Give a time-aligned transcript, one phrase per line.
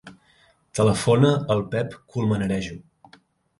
[0.79, 2.81] Telefona al Pep Colmenarejo.